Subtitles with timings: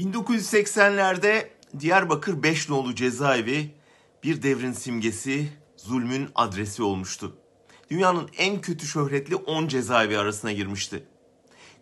[0.00, 1.48] 1980'lerde
[1.80, 3.74] Diyarbakır Beşnolu cezaevi
[4.22, 7.36] bir devrin simgesi, zulmün adresi olmuştu.
[7.90, 11.04] Dünyanın en kötü şöhretli 10 cezaevi arasına girmişti.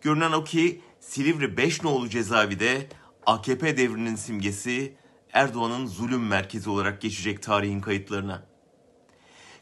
[0.01, 2.89] Görünen o ki Silivri Beşnolu cezaevi de
[3.25, 4.93] AKP devrinin simgesi,
[5.33, 8.45] Erdoğan'ın zulüm merkezi olarak geçecek tarihin kayıtlarına.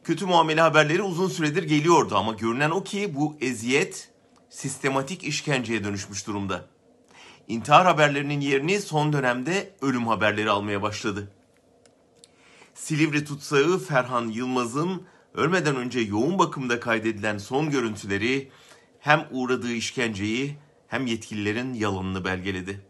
[0.04, 4.12] Kötü muamele haberleri uzun süredir geliyordu ama görünen o ki bu eziyet
[4.50, 6.77] sistematik işkenceye dönüşmüş durumda.
[7.48, 11.32] İntihar haberlerinin yerini son dönemde ölüm haberleri almaya başladı.
[12.74, 18.52] Silivri tutsağı Ferhan Yılmaz'ın ölmeden önce yoğun bakımda kaydedilen son görüntüleri
[19.00, 22.82] hem uğradığı işkenceyi hem yetkililerin yalanını belgeledi.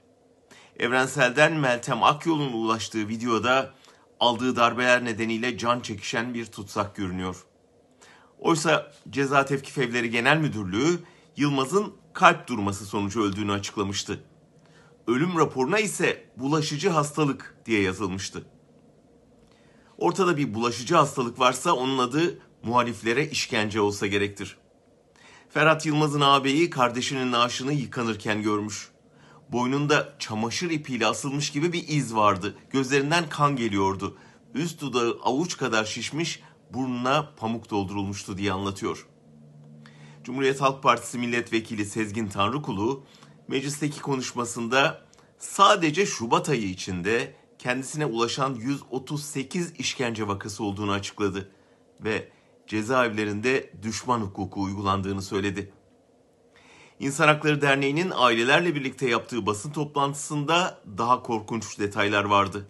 [0.79, 3.73] Evrensel'den Meltem Akyol'un ulaştığı videoda
[4.19, 7.45] aldığı darbeler nedeniyle can çekişen bir tutsak görünüyor.
[8.39, 10.99] Oysa Ceza Tevkif Evleri Genel Müdürlüğü
[11.35, 14.23] Yılmaz'ın kalp durması sonucu öldüğünü açıklamıştı.
[15.07, 18.45] Ölüm raporuna ise bulaşıcı hastalık diye yazılmıştı.
[19.97, 24.57] Ortada bir bulaşıcı hastalık varsa onun adı muhaliflere işkence olsa gerektir.
[25.49, 28.89] Ferhat Yılmaz'ın ağabeyi kardeşinin naaşını yıkanırken görmüş.
[29.49, 32.55] Boynunda çamaşır ipiyle asılmış gibi bir iz vardı.
[32.69, 34.17] Gözlerinden kan geliyordu.
[34.53, 36.41] Üst dudağı avuç kadar şişmiş,
[36.73, 39.07] burnuna pamuk doldurulmuştu diye anlatıyor.
[40.23, 43.03] Cumhuriyet Halk Partisi Milletvekili Sezgin Tanrıkulu,
[43.47, 45.01] meclisteki konuşmasında
[45.37, 51.51] sadece Şubat ayı içinde kendisine ulaşan 138 işkence vakası olduğunu açıkladı
[51.99, 52.29] ve
[52.67, 55.71] cezaevlerinde düşman hukuku uygulandığını söyledi.
[56.99, 62.67] İnsan Hakları Derneği'nin ailelerle birlikte yaptığı basın toplantısında daha korkunç detaylar vardı.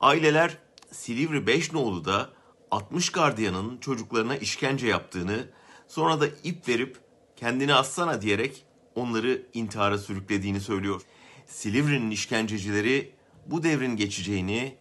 [0.00, 0.58] Aileler
[0.90, 2.30] Silivri Beşnoğlu'da
[2.70, 5.48] 60 gardiyanın çocuklarına işkence yaptığını,
[5.88, 6.98] sonra da ip verip
[7.36, 11.02] kendini assana diyerek onları intihara sürüklediğini söylüyor.
[11.46, 13.12] Silivri'nin işkencecileri
[13.46, 14.76] bu devrin geçeceğini,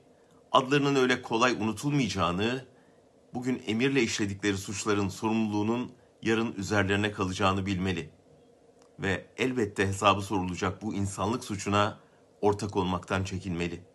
[0.52, 2.66] adlarının öyle kolay unutulmayacağını,
[3.34, 5.92] bugün emirle işledikleri suçların sorumluluğunun
[6.22, 8.10] yarın üzerlerine kalacağını bilmeli.
[9.00, 12.00] Ve elbette hesabı sorulacak bu insanlık suçuna
[12.42, 13.91] ortak olmaktan çekinmeli.''